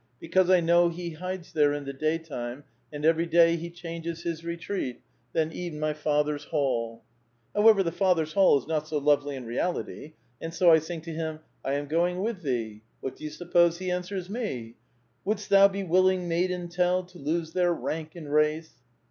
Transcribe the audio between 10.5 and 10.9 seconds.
so I